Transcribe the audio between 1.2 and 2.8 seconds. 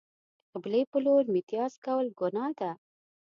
میتیاز کول گناه ده.